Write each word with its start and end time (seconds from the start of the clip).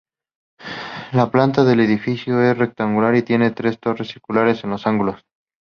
La 1.11 1.29
planta 1.29 1.63
del 1.63 1.79
edificio 1.79 2.41
es 2.41 2.57
rectangular 2.57 3.13
y 3.13 3.21
tiene 3.21 3.51
tres 3.51 3.79
torres 3.79 4.07
circulares 4.07 4.63
en 4.63 4.71
los 4.71 4.87
ángulos. 4.87 5.23